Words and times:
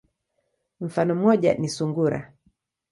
Mfano 0.81 1.15
moja 1.15 1.53
ni 1.53 1.69
sungura. 1.69 2.33